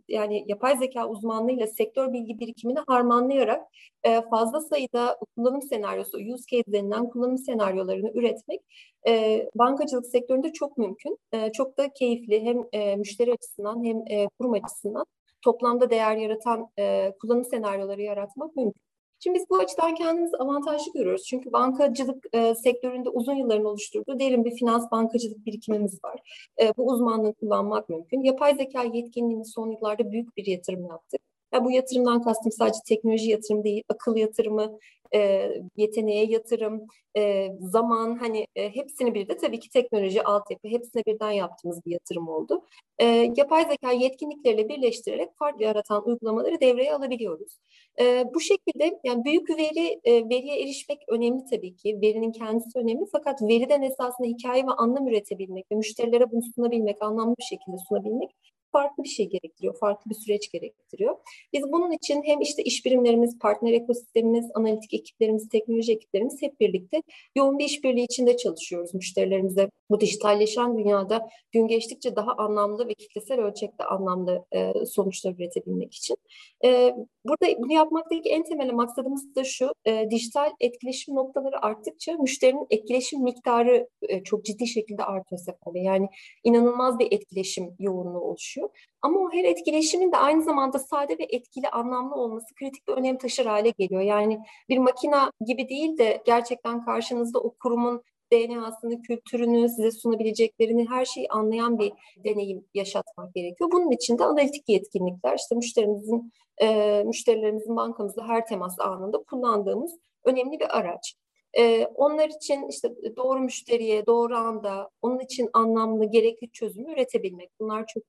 yani 0.08 0.44
yapay 0.48 0.76
zeka 0.78 1.08
uzmanlığıyla 1.08 1.66
sektör 1.66 2.12
bilgi 2.12 2.38
birikimini 2.38 2.78
harmanlayarak 2.86 3.62
e, 4.04 4.22
fazla 4.30 4.60
sayıda 4.60 5.18
kullanım 5.36 5.62
senaryosu, 5.62 6.18
use 6.18 6.44
case 6.50 6.72
denilen 6.72 7.08
kullanım 7.08 7.38
senaryolarını 7.38 8.10
üretmek 8.14 8.60
e, 9.08 9.42
bankacılık 9.54 10.06
sektöründe 10.06 10.52
çok 10.52 10.78
mümkün. 10.78 11.18
E, 11.32 11.52
çok 11.52 11.78
da 11.78 11.92
keyifli 11.92 12.44
hem 12.44 12.64
e, 12.72 12.96
müşteri 12.96 13.32
açısından 13.32 13.84
hem 13.84 14.18
e, 14.18 14.28
kurum 14.38 14.52
açısından 14.52 15.04
toplamda 15.44 15.90
değer 15.90 16.16
yaratan 16.16 16.68
e, 16.78 17.12
kullanım 17.20 17.44
senaryoları 17.44 18.02
yaratmak 18.02 18.56
mümkün. 18.56 18.85
Şimdi 19.20 19.38
biz 19.38 19.50
bu 19.50 19.58
açıdan 19.58 19.94
kendimizi 19.94 20.36
avantajlı 20.36 20.92
görüyoruz. 20.92 21.24
Çünkü 21.24 21.52
bankacılık 21.52 22.24
e, 22.32 22.54
sektöründe 22.54 23.08
uzun 23.08 23.34
yılların 23.34 23.64
oluşturduğu 23.64 24.18
derin 24.18 24.44
bir 24.44 24.56
finans 24.56 24.90
bankacılık 24.90 25.46
birikimimiz 25.46 26.04
var. 26.04 26.20
E, 26.60 26.72
bu 26.76 26.86
uzmanlığı 26.86 27.34
kullanmak 27.34 27.88
mümkün. 27.88 28.22
Yapay 28.22 28.54
zeka 28.54 28.82
yetkinliğini 28.84 29.44
son 29.44 29.70
yıllarda 29.70 30.12
büyük 30.12 30.36
bir 30.36 30.46
yatırım 30.46 30.86
yaptık. 30.86 31.25
Ya 31.56 31.64
bu 31.64 31.70
yatırımdan 31.70 32.22
kastım 32.22 32.52
sadece 32.52 32.78
teknoloji 32.86 33.30
yatırım 33.30 33.64
değil, 33.64 33.82
akıl 33.88 34.16
yatırımı, 34.16 34.78
e, 35.14 35.50
yeteneğe 35.76 36.24
yatırım, 36.26 36.86
e, 37.16 37.48
zaman 37.60 38.18
hani 38.18 38.46
e, 38.56 38.74
hepsini 38.74 39.14
bir 39.14 39.28
de 39.28 39.36
tabii 39.36 39.60
ki 39.60 39.70
teknoloji, 39.70 40.22
altyapı 40.22 40.68
hepsine 40.68 41.02
birden 41.06 41.30
yaptığımız 41.30 41.86
bir 41.86 41.90
yatırım 41.90 42.28
oldu. 42.28 42.64
E, 42.98 43.04
yapay 43.36 43.64
zeka 43.64 43.92
yetkinlikleriyle 43.92 44.68
birleştirerek 44.68 45.28
farklı 45.38 45.64
yaratan 45.64 46.08
uygulamaları 46.08 46.60
devreye 46.60 46.94
alabiliyoruz. 46.94 47.58
E, 48.00 48.24
bu 48.34 48.40
şekilde 48.40 49.00
yani 49.04 49.24
büyük 49.24 49.50
veri 49.50 50.00
e, 50.04 50.28
veriye 50.28 50.62
erişmek 50.62 50.98
önemli 51.08 51.44
tabii 51.50 51.76
ki. 51.76 51.98
Verinin 52.02 52.32
kendisi 52.32 52.78
önemli 52.78 53.04
fakat 53.12 53.42
veriden 53.42 53.82
esasında 53.82 54.28
hikaye 54.28 54.62
ve 54.66 54.70
anlam 54.70 55.08
üretebilmek 55.08 55.66
ve 55.72 55.76
müşterilere 55.76 56.30
bunu 56.30 56.42
sunabilmek, 56.54 57.02
anlamlı 57.02 57.34
bir 57.38 57.44
şekilde 57.44 57.76
sunabilmek 57.88 58.30
farklı 58.76 59.04
bir 59.04 59.08
şey 59.08 59.28
gerektiriyor, 59.28 59.78
farklı 59.78 60.10
bir 60.10 60.14
süreç 60.14 60.52
gerektiriyor. 60.52 61.16
Biz 61.52 61.62
bunun 61.72 61.92
için 61.92 62.22
hem 62.24 62.40
işte 62.40 62.62
iş 62.62 62.84
birimlerimiz, 62.84 63.38
partner 63.38 63.72
ekosistemimiz, 63.72 64.46
analitik 64.54 64.94
ekiplerimiz, 64.94 65.48
teknoloji 65.48 65.92
ekiplerimiz 65.92 66.42
hep 66.42 66.60
birlikte 66.60 67.02
yoğun 67.36 67.58
bir 67.58 67.64
işbirliği 67.64 68.04
içinde 68.04 68.36
çalışıyoruz 68.36 68.94
müşterilerimize. 68.94 69.70
Bu 69.90 70.00
dijitalleşen 70.00 70.78
dünyada 70.78 71.28
gün 71.52 71.66
geçtikçe 71.66 72.16
daha 72.16 72.32
anlamlı 72.32 72.88
ve 72.88 72.94
kitlesel 72.94 73.40
ölçekte 73.40 73.84
anlamlı 73.84 74.44
e, 74.52 74.72
sonuçlar 74.86 75.34
üretebilmek 75.38 75.94
için. 75.94 76.16
E, 76.64 76.94
burada 77.24 77.62
bunu 77.62 77.72
yapmaktaki 77.72 78.28
en 78.28 78.42
temel 78.42 78.72
maksadımız 78.72 79.34
da 79.34 79.44
şu, 79.44 79.72
e, 79.84 80.10
dijital 80.10 80.50
etkileşim 80.60 81.14
noktaları 81.14 81.64
arttıkça 81.64 82.12
müşterinin 82.12 82.66
etkileşim 82.70 83.22
miktarı 83.22 83.88
e, 84.02 84.22
çok 84.22 84.44
ciddi 84.44 84.66
şekilde 84.66 85.04
artıyor 85.04 85.38
Sefer 85.38 85.80
Yani 85.82 86.08
inanılmaz 86.44 86.98
bir 86.98 87.12
etkileşim 87.12 87.74
yoğunluğu 87.78 88.20
oluşuyor. 88.20 88.65
Ama 89.02 89.20
o 89.20 89.32
her 89.32 89.44
etkileşimin 89.44 90.12
de 90.12 90.16
aynı 90.16 90.42
zamanda 90.42 90.78
sade 90.78 91.18
ve 91.18 91.26
etkili, 91.28 91.68
anlamlı 91.68 92.14
olması 92.14 92.54
kritik 92.54 92.88
bir 92.88 92.92
önem 92.92 93.18
taşır 93.18 93.46
hale 93.46 93.70
geliyor. 93.70 94.02
Yani 94.02 94.38
bir 94.68 94.78
makina 94.78 95.30
gibi 95.46 95.68
değil 95.68 95.98
de 95.98 96.22
gerçekten 96.26 96.84
karşınızda 96.84 97.40
o 97.40 97.54
kurumun 97.62 98.02
DNA'sını, 98.32 99.02
kültürünü, 99.02 99.68
size 99.68 99.90
sunabileceklerini 99.90 100.88
her 100.88 101.04
şeyi 101.04 101.28
anlayan 101.28 101.78
bir 101.78 101.92
deneyim 102.24 102.64
yaşatmak 102.74 103.34
gerekiyor. 103.34 103.70
Bunun 103.72 103.90
için 103.90 104.18
de 104.18 104.24
analitik 104.24 104.68
yetkinlikler, 104.68 105.36
işte 105.38 105.54
müşterimizin, 105.54 106.32
e, 106.62 107.02
müşterilerimizin 107.06 107.76
bankamızda 107.76 108.28
her 108.28 108.46
temas 108.46 108.80
anında 108.80 109.18
kullandığımız 109.18 109.92
önemli 110.24 110.60
bir 110.60 110.78
araç. 110.78 111.14
E, 111.58 111.86
onlar 111.86 112.28
için 112.28 112.68
işte 112.68 112.88
doğru 113.16 113.40
müşteriye, 113.40 114.06
doğru 114.06 114.36
anda, 114.36 114.90
onun 115.02 115.18
için 115.18 115.50
anlamlı, 115.52 116.04
gerekli 116.04 116.50
çözümü 116.50 116.92
üretebilmek. 116.92 117.50
Bunlar 117.60 117.86
çok 117.86 118.02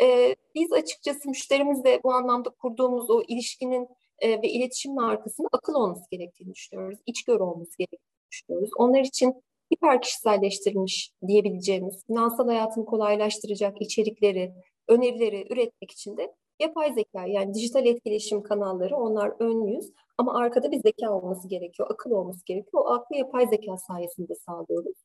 e, 0.00 0.36
biz 0.54 0.72
açıkçası 0.72 1.28
müşterimizle 1.28 2.00
bu 2.04 2.12
anlamda 2.12 2.50
kurduğumuz 2.50 3.10
o 3.10 3.22
ilişkinin 3.28 3.88
e, 4.18 4.42
ve 4.42 4.48
iletişimin 4.48 4.96
arkasında 4.96 5.48
akıl 5.52 5.74
olması 5.74 6.10
gerektiğini 6.10 6.54
düşünüyoruz. 6.54 6.98
İçgörü 7.06 7.42
olması 7.42 7.78
gerektiğini 7.78 8.30
düşünüyoruz. 8.30 8.70
Onlar 8.78 9.00
için 9.00 9.42
hiper 9.74 10.02
kişiselleştirilmiş 10.02 11.10
diyebileceğimiz 11.26 12.06
finansal 12.06 12.48
hayatını 12.48 12.84
kolaylaştıracak 12.84 13.82
içerikleri, 13.82 14.52
önerileri 14.88 15.46
üretmek 15.52 15.90
için 15.90 16.16
de 16.16 16.34
yapay 16.60 16.94
zeka 16.94 17.26
yani 17.26 17.54
dijital 17.54 17.86
etkileşim 17.86 18.42
kanalları 18.42 18.96
onlar 18.96 19.32
ön 19.38 19.66
yüz 19.66 19.92
ama 20.18 20.38
arkada 20.38 20.70
bir 20.70 20.80
zeka 20.80 21.10
olması 21.12 21.48
gerekiyor, 21.48 21.90
akıl 21.90 22.10
olması 22.10 22.44
gerekiyor. 22.44 22.82
O 22.84 22.92
aklı 22.92 23.16
yapay 23.16 23.46
zeka 23.46 23.76
sayesinde 23.76 24.34
sağlıyoruz. 24.34 24.96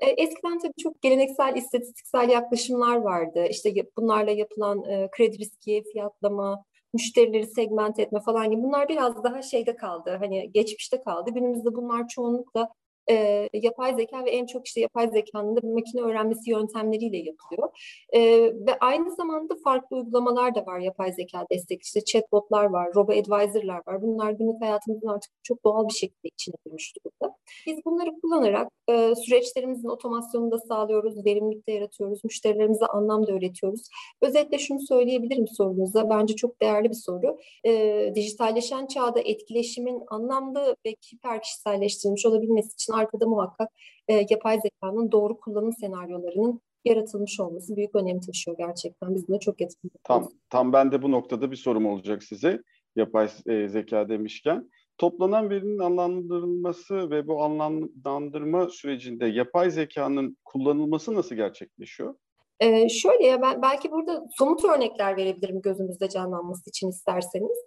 E, 0.00 0.06
eskiden 0.10 0.58
tabii 0.58 0.82
çok 0.82 1.02
geleneksel 1.02 1.56
istatistiksel 1.56 2.28
yaklaşımlar 2.28 2.96
vardı. 2.96 3.46
İşte 3.50 3.72
bunlarla 3.98 4.30
yapılan 4.30 4.84
e, 4.84 5.08
kredi 5.12 5.38
riski, 5.38 5.82
fiyatlama, 5.92 6.64
müşterileri 6.94 7.46
segment 7.46 7.98
etme 7.98 8.20
falan 8.20 8.50
gibi 8.50 8.62
bunlar 8.62 8.88
biraz 8.88 9.24
daha 9.24 9.42
şeyde 9.42 9.76
kaldı. 9.76 10.16
Hani 10.20 10.52
geçmişte 10.52 11.00
kaldı. 11.00 11.30
Günümüzde 11.30 11.74
bunlar 11.74 12.08
çoğunlukla 12.08 12.68
e, 13.10 13.48
yapay 13.52 13.94
zeka 13.94 14.24
ve 14.24 14.30
en 14.30 14.46
çok 14.46 14.66
işte 14.66 14.80
yapay 14.80 15.08
zekanın 15.10 15.56
da 15.56 15.60
makine 15.62 16.02
öğrenmesi 16.02 16.50
yöntemleriyle 16.50 17.16
yapılıyor. 17.16 17.68
E, 18.12 18.20
ve 18.66 18.78
aynı 18.80 19.14
zamanda 19.14 19.54
farklı 19.64 19.96
uygulamalar 19.96 20.54
da 20.54 20.66
var 20.66 20.78
yapay 20.78 21.12
zeka 21.12 21.46
destekli. 21.50 21.82
İşte 21.82 22.04
chatbotlar 22.04 22.64
var, 22.64 22.88
robo 22.94 23.12
advisor'lar 23.12 23.82
var. 23.86 24.02
Bunlar 24.02 24.30
günlük 24.30 24.62
hayatımızın 24.62 25.08
artık 25.08 25.32
çok 25.42 25.64
doğal 25.64 25.88
bir 25.88 25.94
şekilde 25.94 26.28
içine 26.28 26.54
girmiş 26.66 26.94
durumda. 26.96 27.36
Biz 27.66 27.84
bunları 27.84 28.10
kullanarak 28.20 28.68
e, 28.88 29.14
süreçlerimizin 29.14 29.88
otomasyonunu 29.88 30.50
da 30.50 30.58
sağlıyoruz, 30.58 31.24
verimlilikte 31.26 31.72
yaratıyoruz, 31.72 32.24
müşterilerimize 32.24 32.86
anlam 32.86 33.26
da 33.26 33.32
öğretiyoruz. 33.32 33.88
Özetle 34.22 34.58
şunu 34.58 34.80
söyleyebilirim 34.80 35.48
sorunuza. 35.48 36.10
Bence 36.10 36.36
çok 36.36 36.60
değerli 36.60 36.88
bir 36.88 36.94
soru. 36.94 37.38
E, 37.66 38.12
dijitalleşen 38.14 38.86
çağda 38.86 39.20
etkileşimin 39.20 40.02
anlamlı 40.08 40.76
ve 40.86 40.90
hiper 41.12 41.42
kişiselleştirilmiş 41.42 42.26
olabilmesi 42.26 42.74
için 42.74 42.92
arkada 42.92 43.26
muhakkak 43.26 43.68
e, 44.08 44.26
yapay 44.30 44.60
zekanın 44.60 45.12
doğru 45.12 45.40
kullanım 45.40 45.72
senaryolarının 45.72 46.60
yaratılmış 46.84 47.40
olması 47.40 47.76
büyük 47.76 47.94
önem 47.94 48.20
taşıyor 48.20 48.56
gerçekten. 48.56 49.14
Biz 49.14 49.28
buna 49.28 49.38
çok 49.38 49.60
etkili. 49.60 49.90
Tam, 50.04 50.28
tam 50.50 50.72
ben 50.72 50.92
de 50.92 51.02
bu 51.02 51.10
noktada 51.10 51.50
bir 51.50 51.56
sorum 51.56 51.86
olacak 51.86 52.22
size. 52.22 52.62
Yapay 52.96 53.28
e, 53.46 53.68
zeka 53.68 54.08
demişken. 54.08 54.70
Toplanan 55.00 55.50
verinin 55.50 55.78
anlamlandırılması 55.78 57.10
ve 57.10 57.28
bu 57.28 57.42
anlamlandırma 57.42 58.68
sürecinde 58.68 59.26
yapay 59.26 59.70
zekanın 59.70 60.36
kullanılması 60.44 61.14
nasıl 61.14 61.34
gerçekleşiyor? 61.34 62.14
Ee, 62.60 62.88
şöyle 62.88 63.26
ya 63.26 63.42
ben 63.42 63.62
belki 63.62 63.90
burada 63.90 64.26
somut 64.38 64.64
örnekler 64.64 65.16
verebilirim 65.16 65.60
gözümüzde 65.60 66.08
canlanması 66.08 66.70
için 66.70 66.88
isterseniz. 66.88 67.58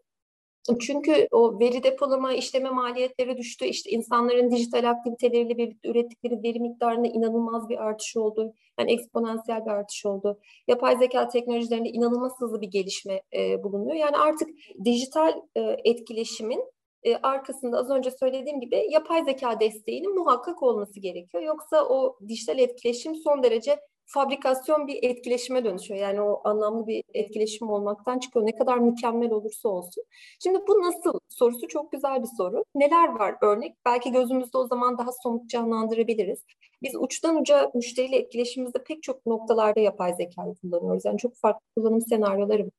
Çünkü 0.79 1.27
o 1.31 1.59
veri 1.59 1.83
depolama, 1.83 2.33
işleme 2.33 2.69
maliyetleri 2.69 3.37
düştü. 3.37 3.65
İşte 3.65 3.89
insanların 3.91 4.51
dijital 4.51 4.89
aktiviteleriyle 4.89 5.57
birlikte 5.57 5.89
ürettikleri 5.89 6.43
veri 6.43 6.59
miktarında 6.59 7.07
inanılmaz 7.07 7.69
bir 7.69 7.77
artış 7.77 8.17
oldu. 8.17 8.53
Yani 8.79 8.91
eksponansiyel 8.91 9.65
bir 9.65 9.71
artış 9.71 10.05
oldu. 10.05 10.39
Yapay 10.67 10.97
zeka 10.97 11.27
teknolojilerinde 11.27 11.89
inanılmaz 11.89 12.31
hızlı 12.39 12.61
bir 12.61 12.67
gelişme 12.67 13.21
e, 13.33 13.63
bulunuyor. 13.63 13.95
Yani 13.95 14.17
artık 14.17 14.49
dijital 14.85 15.33
e, 15.55 15.61
etkileşimin 15.85 16.72
e, 17.03 17.15
arkasında 17.15 17.77
az 17.77 17.89
önce 17.89 18.12
söylediğim 18.12 18.60
gibi 18.60 18.88
yapay 18.89 19.24
zeka 19.25 19.60
desteğinin 19.60 20.15
muhakkak 20.15 20.63
olması 20.63 21.00
gerekiyor. 21.00 21.43
Yoksa 21.43 21.86
o 21.86 22.17
dijital 22.27 22.60
etkileşim 22.60 23.15
son 23.15 23.43
derece 23.43 23.79
fabrikasyon 24.05 24.88
bir 24.88 25.00
etkileşime 25.03 25.65
dönüşüyor. 25.65 26.00
Yani 26.00 26.22
o 26.22 26.41
anlamlı 26.43 26.88
bir 26.88 27.03
etkileşim 27.13 27.69
olmaktan 27.69 28.19
çıkıyor. 28.19 28.45
Ne 28.45 28.55
kadar 28.55 28.77
mükemmel 28.77 29.31
olursa 29.31 29.69
olsun. 29.69 30.03
Şimdi 30.43 30.60
bu 30.67 30.81
nasıl 30.81 31.19
sorusu 31.29 31.67
çok 31.67 31.91
güzel 31.91 32.22
bir 32.22 32.29
soru. 32.38 32.63
Neler 32.75 33.07
var 33.07 33.36
örnek? 33.41 33.75
Belki 33.86 34.12
gözümüzde 34.12 34.57
o 34.57 34.67
zaman 34.67 34.98
daha 34.98 35.12
somut 35.24 35.50
canlandırabiliriz. 35.50 36.39
Biz 36.83 36.95
uçtan 36.99 37.41
uca 37.41 37.71
müşteriyle 37.73 38.17
etkileşimimizde 38.17 38.83
pek 38.83 39.03
çok 39.03 39.25
noktalarda 39.25 39.79
yapay 39.79 40.13
zekayı 40.13 40.55
kullanıyoruz. 40.61 41.05
Yani 41.05 41.17
çok 41.17 41.35
farklı 41.35 41.61
kullanım 41.75 42.01
senaryoları 42.01 42.63
var. 42.63 42.71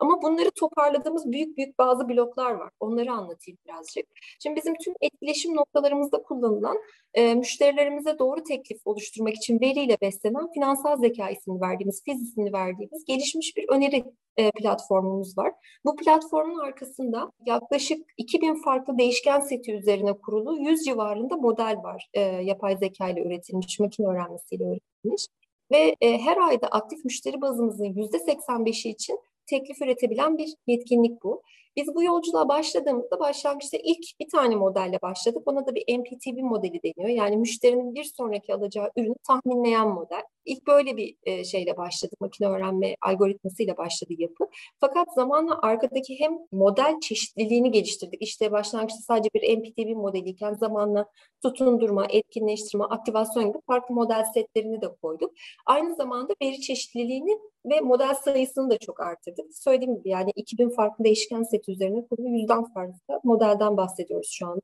Ama 0.00 0.22
bunları 0.22 0.50
toparladığımız 0.50 1.32
büyük 1.32 1.56
büyük 1.56 1.78
bazı 1.78 2.08
bloklar 2.08 2.50
var. 2.50 2.70
Onları 2.80 3.12
anlatayım 3.12 3.58
birazcık. 3.66 4.06
Şimdi 4.42 4.56
bizim 4.56 4.74
tüm 4.84 4.94
etkileşim 5.00 5.56
noktalarımızda 5.56 6.22
kullanılan 6.22 6.78
e, 7.14 7.34
müşterilerimize 7.34 8.18
doğru 8.18 8.42
teklif 8.42 8.78
oluşturmak 8.84 9.34
için 9.34 9.60
veriyle 9.60 9.96
beslenen 10.02 10.52
finansal 10.52 10.96
zeka 10.96 11.30
ismini 11.30 11.60
verdiğimiz, 11.60 12.02
fiz 12.04 12.22
ismini 12.22 12.52
verdiğimiz 12.52 13.04
gelişmiş 13.04 13.56
bir 13.56 13.68
öneri 13.68 14.04
e, 14.36 14.50
platformumuz 14.50 15.38
var. 15.38 15.52
Bu 15.84 15.96
platformun 15.96 16.58
arkasında 16.58 17.30
yaklaşık 17.46 18.06
2000 18.16 18.62
farklı 18.62 18.98
değişken 18.98 19.40
seti 19.40 19.74
üzerine 19.74 20.12
kurulu 20.12 20.58
100 20.58 20.84
civarında 20.84 21.36
model 21.36 21.76
var. 21.82 22.08
E, 22.14 22.20
yapay 22.20 22.76
zeka 22.76 23.08
ile 23.08 23.20
üretilmiş, 23.56 23.80
makine 23.80 24.06
öğrenmesiyle 24.06 24.64
üretilmiş. 24.64 25.26
Ve 25.72 25.96
e, 26.00 26.18
her 26.18 26.36
ayda 26.36 26.66
aktif 26.68 27.04
müşteri 27.04 27.40
bazımızın 27.40 27.84
%85'i 27.84 28.90
için 28.90 29.18
teklif 29.46 29.82
üretebilen 29.82 30.38
bir 30.38 30.54
yetkinlik 30.66 31.22
bu. 31.22 31.42
Biz 31.76 31.94
bu 31.94 32.02
yolculuğa 32.02 32.48
başladığımızda 32.48 33.20
başlangıçta 33.20 33.78
ilk 33.82 34.20
bir 34.20 34.28
tane 34.28 34.56
modelle 34.56 34.98
başladık. 35.02 35.42
Ona 35.46 35.66
da 35.66 35.74
bir 35.74 35.98
MPTB 35.98 36.42
modeli 36.42 36.80
deniyor. 36.82 37.16
Yani 37.16 37.36
müşterinin 37.36 37.94
bir 37.94 38.04
sonraki 38.04 38.54
alacağı 38.54 38.90
ürünü 38.96 39.14
tahminleyen 39.26 39.88
model. 39.88 40.22
İlk 40.44 40.66
böyle 40.66 40.96
bir 40.96 41.14
e, 41.22 41.44
şeyle 41.44 41.76
başladı. 41.76 42.14
Makine 42.20 42.48
öğrenme 42.48 42.94
algoritmasıyla 43.02 43.76
başladı 43.76 44.12
yapı. 44.18 44.44
Fakat 44.80 45.14
zamanla 45.14 45.58
arkadaki 45.62 46.20
hem 46.20 46.38
model 46.52 47.00
çeşitliliğini 47.00 47.70
geliştirdik. 47.70 48.22
İşte 48.22 48.52
başlangıçta 48.52 49.00
sadece 49.00 49.30
bir 49.34 49.58
MPTB 49.58 49.96
modeliyken 49.96 50.54
zamanla 50.54 51.06
tutundurma, 51.42 52.06
etkinleştirme, 52.10 52.84
aktivasyon 52.84 53.48
gibi 53.48 53.58
farklı 53.66 53.94
model 53.94 54.24
setlerini 54.34 54.82
de 54.82 54.86
koyduk. 55.02 55.32
Aynı 55.66 55.94
zamanda 55.94 56.34
veri 56.42 56.60
çeşitliliğini 56.60 57.38
ve 57.66 57.80
model 57.80 58.14
sayısını 58.14 58.70
da 58.70 58.78
çok 58.78 59.00
arttırdık. 59.00 59.46
Söylediğim 59.54 59.96
gibi 59.96 60.08
yani 60.08 60.30
2000 60.36 60.70
farklı 60.70 61.04
değişken 61.04 61.42
set 61.42 61.57
üzerine 61.68 62.06
kurulu 62.06 62.28
yüzden 62.28 62.64
fazla 62.64 63.20
modelden 63.24 63.76
bahsediyoruz 63.76 64.30
şu 64.32 64.46
an. 64.46 64.60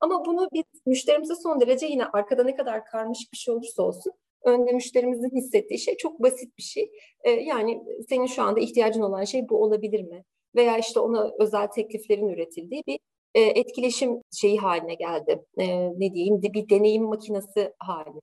Ama 0.00 0.24
bunu 0.24 0.48
biz 0.52 0.64
müşterimize 0.86 1.34
son 1.34 1.60
derece 1.60 1.86
yine 1.86 2.06
arkada 2.06 2.44
ne 2.44 2.54
kadar 2.54 2.84
karmaşık 2.84 3.32
bir 3.32 3.38
şey 3.38 3.54
olursa 3.54 3.82
olsun 3.82 4.12
önde 4.44 4.72
müşterimizin 4.72 5.30
hissettiği 5.36 5.78
şey 5.78 5.96
çok 5.96 6.22
basit 6.22 6.58
bir 6.58 6.62
şey. 6.62 6.90
Ee, 7.24 7.30
yani 7.30 7.82
senin 8.08 8.26
şu 8.26 8.42
anda 8.42 8.60
ihtiyacın 8.60 9.02
olan 9.02 9.24
şey 9.24 9.48
bu 9.48 9.62
olabilir 9.62 10.02
mi? 10.02 10.24
Veya 10.56 10.78
işte 10.78 11.00
ona 11.00 11.30
özel 11.38 11.66
tekliflerin 11.66 12.28
üretildiği 12.28 12.82
bir 12.86 12.98
e, 13.34 13.40
etkileşim 13.40 14.22
şeyi 14.32 14.58
haline 14.58 14.94
geldi. 14.94 15.44
E, 15.58 15.90
ne 16.00 16.14
diyeyim 16.14 16.42
bir 16.42 16.68
deneyim 16.68 17.04
makinesi 17.04 17.72
haline 17.78 18.20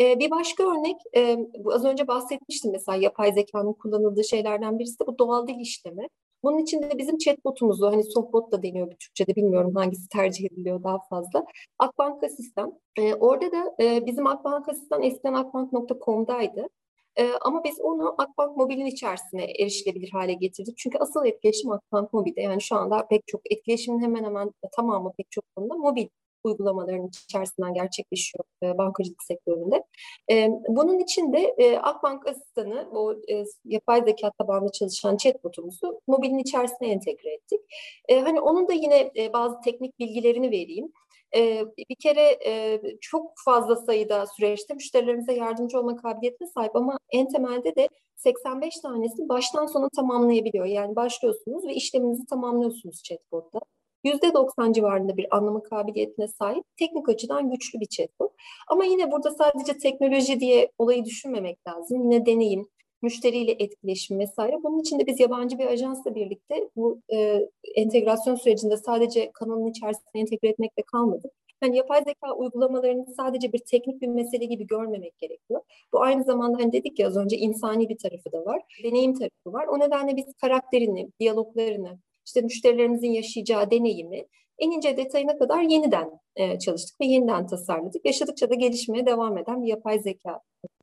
e, 0.00 0.18
bir 0.18 0.30
başka 0.30 0.64
örnek, 0.64 0.96
e, 1.16 1.38
bu 1.58 1.72
az 1.74 1.84
önce 1.84 2.08
bahsetmiştim 2.08 2.72
mesela 2.72 2.96
yapay 2.96 3.32
zekanın 3.32 3.72
kullanıldığı 3.72 4.24
şeylerden 4.24 4.78
birisi 4.78 5.00
de 5.00 5.06
bu 5.06 5.18
doğal 5.18 5.46
dil 5.46 5.60
işleme. 5.60 6.08
Bunun 6.42 6.58
için 6.58 6.82
de 6.82 6.98
bizim 6.98 7.18
chatbotumuzu, 7.18 7.86
hani 7.86 8.04
softbot 8.04 8.52
da 8.52 8.62
deniyor 8.62 8.90
bir 8.90 8.96
Türkçe'de 8.96 9.36
bilmiyorum 9.36 9.74
hangisi 9.74 10.08
tercih 10.08 10.44
ediliyor 10.44 10.82
daha 10.82 10.98
fazla. 11.10 11.44
Akbank 11.78 12.24
Asistan. 12.24 12.80
E, 12.98 13.14
orada 13.14 13.52
da 13.52 13.74
e, 13.80 14.06
bizim 14.06 14.26
Akbank 14.26 14.68
Asistan 14.68 15.02
eskiden 15.02 15.34
akbank.com'daydı. 15.34 16.68
E, 17.16 17.30
ama 17.40 17.64
biz 17.64 17.80
onu 17.80 18.14
Akbank 18.18 18.56
Mobil'in 18.56 18.86
içerisine 18.86 19.44
erişilebilir 19.44 20.10
hale 20.10 20.34
getirdik. 20.34 20.78
Çünkü 20.78 20.98
asıl 20.98 21.26
etkileşim 21.26 21.72
Akbank 21.72 22.12
Mobil'de. 22.12 22.40
Yani 22.40 22.62
şu 22.62 22.76
anda 22.76 23.06
pek 23.06 23.26
çok 23.26 23.52
etkileşimin 23.52 24.00
hemen 24.00 24.24
hemen 24.24 24.50
tamamı 24.76 25.12
pek 25.16 25.30
çok 25.30 25.44
konuda 25.56 25.74
mobil 25.74 26.08
uygulamaların 26.48 27.10
içerisinden 27.24 27.74
gerçekleşiyor 27.74 28.44
e, 28.62 28.78
bankacılık 28.78 29.22
sektöründe. 29.22 29.84
E, 30.30 30.48
bunun 30.68 30.98
için 30.98 31.32
de 31.32 31.54
e, 31.58 31.78
Akbank 31.78 32.26
asistanı, 32.28 32.88
o 32.92 33.12
e, 33.12 33.44
yapay 33.64 34.04
zeka 34.04 34.30
tabanlı 34.38 34.72
çalışan 34.72 35.16
chatbotumuzu 35.16 36.00
mobilin 36.06 36.38
içerisine 36.38 36.88
entegre 36.88 37.34
ettik. 37.34 37.60
E, 38.08 38.20
hani 38.20 38.40
onun 38.40 38.68
da 38.68 38.72
yine 38.72 39.12
e, 39.16 39.32
bazı 39.32 39.60
teknik 39.60 39.98
bilgilerini 39.98 40.50
vereyim. 40.50 40.92
E, 41.36 41.64
bir 41.90 41.96
kere 42.02 42.38
e, 42.46 42.80
çok 43.00 43.32
fazla 43.44 43.76
sayıda 43.76 44.26
süreçte 44.26 44.74
müşterilerimize 44.74 45.32
yardımcı 45.32 45.78
olma 45.78 45.96
kabiliyetine 45.96 46.48
sahip 46.48 46.76
ama 46.76 46.98
en 47.12 47.28
temelde 47.28 47.76
de 47.76 47.88
85 48.16 48.80
tanesini 48.80 49.28
baştan 49.28 49.66
sona 49.66 49.88
tamamlayabiliyor. 49.88 50.66
Yani 50.66 50.96
başlıyorsunuz 50.96 51.66
ve 51.66 51.74
işleminizi 51.74 52.26
tamamlıyorsunuz 52.26 53.02
chatbotta. 53.02 53.60
%90 54.04 54.72
civarında 54.72 55.16
bir 55.16 55.36
anlama 55.36 55.62
kabiliyetine 55.62 56.28
sahip 56.28 56.64
teknik 56.76 57.08
açıdan 57.08 57.50
güçlü 57.50 57.80
bir 57.80 57.86
chatbot. 57.86 58.32
Ama 58.68 58.84
yine 58.84 59.12
burada 59.12 59.30
sadece 59.30 59.78
teknoloji 59.78 60.40
diye 60.40 60.72
olayı 60.78 61.04
düşünmemek 61.04 61.66
lazım. 61.66 62.02
Yine 62.02 62.26
deneyim, 62.26 62.68
müşteriyle 63.02 63.52
etkileşim 63.58 64.18
vesaire. 64.18 64.56
Bunun 64.62 64.80
için 64.80 64.98
de 64.98 65.06
biz 65.06 65.20
yabancı 65.20 65.58
bir 65.58 65.66
ajansla 65.66 66.14
birlikte 66.14 66.68
bu 66.76 67.00
e, 67.12 67.48
entegrasyon 67.74 68.34
sürecinde 68.34 68.76
sadece 68.76 69.30
kanalın 69.34 69.66
içerisine 69.66 70.20
entegre 70.20 70.48
etmekle 70.48 70.82
kalmadık. 70.82 71.32
hani 71.60 71.76
yapay 71.76 72.02
zeka 72.04 72.34
uygulamalarını 72.34 73.06
sadece 73.16 73.52
bir 73.52 73.58
teknik 73.58 74.02
bir 74.02 74.08
mesele 74.08 74.44
gibi 74.44 74.66
görmemek 74.66 75.18
gerekiyor. 75.18 75.60
Bu 75.92 76.02
aynı 76.02 76.24
zamanda 76.24 76.58
hani 76.58 76.72
dedik 76.72 76.98
ya 76.98 77.06
az 77.08 77.16
önce 77.16 77.36
insani 77.36 77.88
bir 77.88 77.98
tarafı 77.98 78.32
da 78.32 78.44
var, 78.44 78.62
deneyim 78.84 79.14
tarafı 79.14 79.52
var. 79.52 79.66
O 79.66 79.78
nedenle 79.78 80.16
biz 80.16 80.24
karakterini, 80.40 81.10
diyaloglarını, 81.20 81.98
işte 82.28 82.40
müşterilerimizin 82.40 83.12
yaşayacağı 83.12 83.70
deneyimi 83.70 84.24
en 84.58 84.70
ince 84.70 84.96
detayına 84.96 85.38
kadar 85.38 85.62
yeniden 85.62 86.10
e, 86.36 86.58
çalıştık 86.58 87.00
ve 87.00 87.06
yeniden 87.06 87.46
tasarladık. 87.46 88.06
Yaşadıkça 88.06 88.50
da 88.50 88.54
gelişmeye 88.54 89.06
devam 89.06 89.38
eden 89.38 89.62
bir 89.62 89.68
yapay 89.68 89.98
zeka 89.98 90.40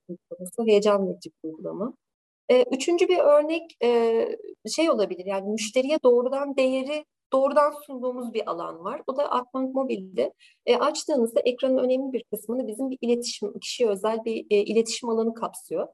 uygulaması, 0.07 0.63
heyecan 0.65 1.07
verici 1.07 1.29
bir 1.29 1.49
uygulama. 1.49 1.93
E, 2.49 2.63
üçüncü 2.63 3.07
bir 3.07 3.17
örnek 3.17 3.77
e, 3.83 4.27
şey 4.75 4.89
olabilir 4.89 5.25
yani 5.25 5.49
müşteriye 5.49 5.99
doğrudan 6.03 6.57
değeri 6.57 7.05
doğrudan 7.33 7.73
sunduğumuz 7.85 8.33
bir 8.33 8.49
alan 8.49 8.83
var. 8.83 9.01
O 9.07 9.17
da 9.17 9.31
Akbank 9.31 9.75
Mobil'de. 9.75 10.33
E, 10.65 10.75
açtığınızda 10.75 11.39
ekranın 11.39 11.77
önemli 11.77 12.13
bir 12.13 12.23
kısmını 12.23 12.67
bizim 12.67 12.89
bir 12.89 12.97
iletişim, 13.01 13.59
kişiye 13.59 13.89
özel 13.89 14.25
bir 14.25 14.45
e, 14.49 14.57
iletişim 14.57 15.09
alanı 15.09 15.33
kapsıyor. 15.33 15.87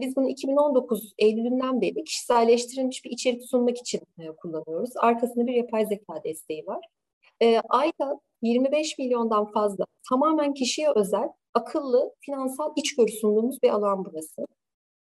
Biz 0.00 0.16
bunu 0.16 0.28
2019 0.28 1.14
Eylül'ünden 1.18 1.80
beri 1.80 2.04
kişiselleştirilmiş 2.04 3.04
bir 3.04 3.10
içerik 3.10 3.44
sunmak 3.44 3.78
için 3.78 4.00
e, 4.18 4.26
kullanıyoruz. 4.36 4.90
Arkasında 4.96 5.46
bir 5.46 5.54
yapay 5.54 5.86
zeka 5.86 6.24
desteği 6.24 6.66
var. 6.66 6.84
E, 7.42 7.60
ayda 7.68 8.20
25 8.42 8.98
milyondan 8.98 9.52
fazla 9.52 9.84
tamamen 10.08 10.54
kişiye 10.54 10.88
özel 10.96 11.28
akıllı 11.54 12.14
finansal 12.20 12.72
içgörü 12.76 13.12
sunduğumuz 13.12 13.62
bir 13.62 13.70
alan 13.70 14.04
burası. 14.04 14.46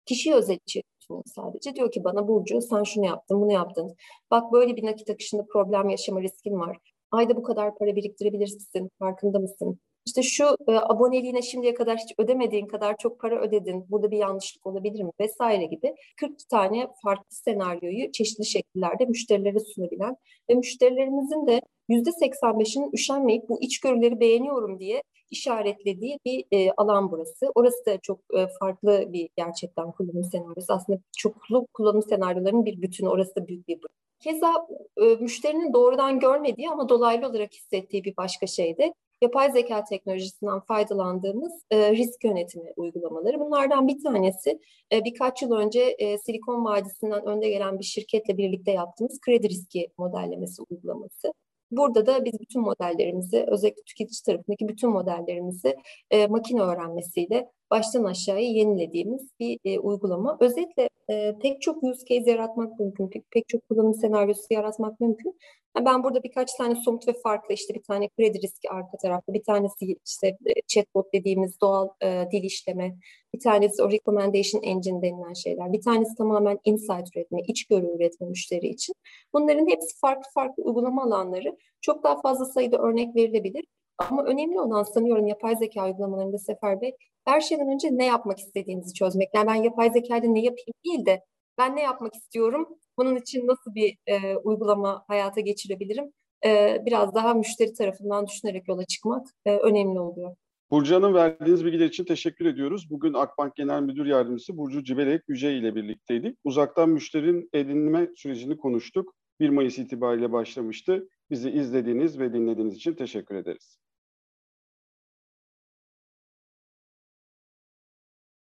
Kişiye 0.07 0.35
özel 0.35 0.59
içerik 0.67 0.87
sunuyor 1.01 1.25
sadece. 1.27 1.75
Diyor 1.77 1.93
ki 1.93 2.05
bana 2.05 2.29
Burcu 2.29 2.61
sen 2.63 2.83
şunu 2.83 3.07
yaptın, 3.07 3.41
bunu 3.41 3.53
yaptın. 3.53 3.97
Bak 4.31 4.53
böyle 4.53 4.77
bir 4.77 4.85
nakit 4.85 5.11
akışında 5.11 5.47
problem 5.53 5.89
yaşama 5.89 6.23
riskin 6.23 6.61
var. 6.61 6.79
Ayda 7.11 7.37
bu 7.37 7.43
kadar 7.43 7.75
para 7.79 7.97
biriktirebilirsin, 7.97 8.91
farkında 8.99 9.39
mısın? 9.39 9.81
İşte 10.07 10.23
şu 10.23 10.45
e, 10.45 10.73
aboneliğine 10.73 11.43
şimdiye 11.43 11.75
kadar 11.75 11.99
hiç 11.99 12.15
ödemediğin 12.19 12.67
kadar 12.67 12.97
çok 12.97 13.21
para 13.21 13.41
ödedin. 13.41 13.85
Burada 13.91 14.11
bir 14.11 14.19
yanlışlık 14.19 14.67
olabilir 14.67 15.03
mi? 15.03 15.11
Vesaire 15.21 15.65
gibi 15.65 15.95
40 16.21 16.49
tane 16.51 16.89
farklı 17.03 17.37
senaryoyu 17.37 18.13
çeşitli 18.13 18.45
şekillerde 18.45 19.05
müşterilere 19.05 19.61
sunabilen 19.61 20.17
ve 20.51 20.55
müşterilerimizin 20.55 21.47
de 21.47 21.61
%85'inin 21.89 22.91
üşenmeyip 22.93 23.49
bu 23.49 23.61
içgörüleri 23.61 24.21
beğeniyorum 24.21 24.79
diye 24.79 25.03
işaretlediği 25.31 26.19
bir 26.25 26.45
e, 26.53 26.73
alan 26.77 27.13
burası. 27.13 27.53
Orası 27.55 27.87
da 27.87 27.99
çok 28.03 28.21
e, 28.37 28.47
farklı 28.61 29.13
bir 29.13 29.29
gerçekten 29.37 29.93
kullanım 29.93 30.25
senaryosu. 30.25 30.73
Aslında 30.73 30.99
çoklu 31.17 31.67
kullanım 31.73 32.03
senaryolarının 32.03 32.65
bir 32.65 32.83
bütünü. 32.83 33.09
Orası 33.09 33.37
da 33.37 33.47
büyük 33.47 33.69
bir 33.69 33.77
bölüm. 33.77 33.95
Keza 34.21 34.67
e, 34.97 35.05
müşterinin 35.05 35.73
doğrudan 35.73 36.21
görmediği 36.21 36.71
ama 36.71 36.89
dolaylı 36.89 37.29
olarak 37.29 37.55
hissettiği 37.55 38.05
bir 38.05 38.17
başka 38.17 38.47
şey 38.47 38.79
de 38.79 38.95
yapay 39.25 39.53
zeka 39.53 39.85
teknolojisinden 39.85 40.61
faydalandığımız 40.61 41.53
e, 41.71 41.93
risk 41.93 42.25
yönetimi 42.25 42.73
uygulamaları. 42.77 43.41
Bunlardan 43.41 43.89
bir 43.89 44.03
tanesi 44.03 44.59
e, 44.93 45.05
birkaç 45.05 45.43
yıl 45.43 45.53
önce 45.53 45.81
e, 45.81 46.19
Silikon 46.19 46.65
Vadisi'nden 46.65 47.27
önde 47.27 47.49
gelen 47.49 47.79
bir 47.79 47.85
şirketle 47.85 48.37
birlikte 48.37 48.71
yaptığımız 48.73 49.21
kredi 49.21 49.49
riski 49.49 49.89
modellemesi 49.99 50.63
uygulaması. 50.71 51.33
Burada 51.71 52.07
da 52.07 52.25
biz 52.25 52.41
bütün 52.41 52.63
modellerimizi, 52.63 53.45
özellikle 53.49 53.83
tüketici 53.83 54.23
tarafındaki 54.27 54.69
bütün 54.69 54.91
modellerimizi 54.91 55.77
e, 56.11 56.27
makine 56.27 56.63
öğrenmesiyle 56.63 57.51
baştan 57.71 58.05
aşağıya 58.05 58.51
yenilediğimiz 58.51 59.29
bir 59.41 59.59
e, 59.65 59.79
uygulama. 59.79 60.37
Özetle 60.41 60.89
e, 61.11 61.35
pek 61.43 61.63
çok 61.63 61.83
use 61.83 62.07
case 62.07 62.31
yaratmak 62.31 62.81
mümkün, 62.81 63.09
pek, 63.31 63.49
çok 63.49 63.69
kullanım 63.69 63.95
senaryosu 63.95 64.47
yaratmak 64.51 65.01
mümkün. 65.01 65.39
Ben 65.85 66.05
burada 66.05 66.23
birkaç 66.23 66.55
tane 66.55 66.75
somut 66.75 67.09
ve 67.09 67.13
farklı 67.23 67.55
işte 67.55 67.75
bir 67.75 67.83
tane 67.83 68.09
kredi 68.09 68.43
riski 68.43 68.71
arka 68.71 68.97
tarafta, 69.03 69.35
bir 69.35 69.43
tanesi 69.43 69.97
işte 70.07 70.27
e, 70.27 70.53
chatbot 70.67 71.13
dediğimiz 71.13 71.61
doğal 71.61 71.89
e, 72.03 72.25
dil 72.33 72.43
işleme, 72.45 72.97
bir 73.35 73.41
tanesi 73.41 73.83
o 73.83 73.91
recommendation 73.91 74.63
engine 74.63 75.03
denilen 75.03 75.33
şeyler, 75.33 75.73
bir 75.73 75.81
tanesi 75.81 76.15
tamamen 76.19 76.59
insight 76.65 77.17
üretme, 77.17 77.41
içgörü 77.49 77.87
üretme 77.97 78.27
müşteri 78.27 78.67
için. 78.69 78.95
Bunların 79.33 79.71
hepsi 79.71 79.99
farklı 80.01 80.31
farklı 80.35 80.63
uygulama 80.63 81.03
alanları. 81.03 81.57
Çok 81.81 82.05
daha 82.05 82.21
fazla 82.21 82.45
sayıda 82.45 82.79
örnek 82.79 83.17
verilebilir. 83.17 83.65
Ama 83.99 84.25
önemli 84.25 84.61
olan 84.61 84.83
sanıyorum 84.83 85.27
yapay 85.27 85.57
zeka 85.57 85.87
uygulamalarında 85.87 86.39
Sefer 86.39 86.81
Bey, 86.81 86.97
her 87.25 87.41
şeyden 87.41 87.69
önce 87.69 87.89
ne 87.93 88.07
yapmak 88.07 88.39
istediğinizi 88.39 88.95
çözmek. 88.95 89.29
Yani 89.35 89.47
ben 89.47 89.55
yapay 89.55 89.91
zekayla 89.91 90.29
ne 90.29 90.43
yapayım 90.43 90.75
değil 90.85 91.07
de 91.07 91.25
ben 91.59 91.77
ne 91.77 91.83
yapmak 91.83 92.15
istiyorum, 92.15 92.69
bunun 92.99 93.17
için 93.17 93.47
nasıl 93.47 93.75
bir 93.75 93.99
e, 94.07 94.37
uygulama 94.37 95.05
hayata 95.09 95.41
geçirebilirim? 95.41 96.13
E, 96.47 96.83
biraz 96.87 97.15
daha 97.15 97.35
müşteri 97.35 97.73
tarafından 97.73 98.27
düşünerek 98.27 98.69
yola 98.69 98.85
çıkmak 98.85 99.27
e, 99.47 99.57
önemli 99.57 100.01
oluyor. 100.01 100.37
Burcu 100.71 100.95
Hanım 100.95 101.15
verdiğiniz 101.15 101.65
bilgiler 101.65 101.87
için 101.87 102.05
teşekkür 102.05 102.47
ediyoruz. 102.47 102.91
Bugün 102.91 103.15
Akbank 103.15 103.57
Genel 103.57 103.83
Müdür 103.83 104.07
Yardımcısı 104.07 104.57
Burcu 104.57 104.85
Cibelek 104.85 105.23
Yüce 105.29 105.57
ile 105.57 105.75
birlikteydik. 105.75 106.39
Uzaktan 106.45 106.89
müşterinin 106.89 107.49
edinme 107.53 108.09
sürecini 108.17 108.57
konuştuk. 108.57 109.15
1 109.41 109.49
Mayıs 109.49 109.79
itibariyle 109.79 110.33
başlamıştı. 110.33 111.09
Bizi 111.31 111.51
izlediğiniz 111.51 112.19
ve 112.19 112.33
dinlediğiniz 112.33 112.75
için 112.75 112.95
teşekkür 112.95 113.35
ederiz. 113.35 113.79